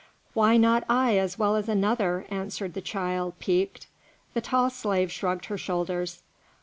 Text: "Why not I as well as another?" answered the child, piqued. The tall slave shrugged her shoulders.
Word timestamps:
"Why 0.33 0.57
not 0.57 0.83
I 0.89 1.15
as 1.19 1.37
well 1.37 1.55
as 1.55 1.69
another?" 1.69 2.25
answered 2.31 2.73
the 2.73 2.81
child, 2.81 3.37
piqued. 3.37 3.85
The 4.33 4.41
tall 4.41 4.71
slave 4.71 5.11
shrugged 5.11 5.45
her 5.45 5.59
shoulders. 5.59 6.23